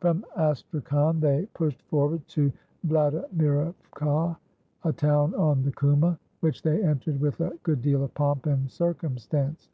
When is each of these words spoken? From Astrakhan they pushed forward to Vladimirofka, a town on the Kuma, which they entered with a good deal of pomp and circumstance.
From 0.00 0.24
Astrakhan 0.34 1.20
they 1.20 1.44
pushed 1.52 1.82
forward 1.90 2.26
to 2.28 2.50
Vladimirofka, 2.86 4.34
a 4.84 4.92
town 4.94 5.34
on 5.34 5.62
the 5.62 5.72
Kuma, 5.72 6.18
which 6.40 6.62
they 6.62 6.82
entered 6.82 7.20
with 7.20 7.38
a 7.42 7.50
good 7.64 7.82
deal 7.82 8.02
of 8.02 8.14
pomp 8.14 8.46
and 8.46 8.70
circumstance. 8.70 9.68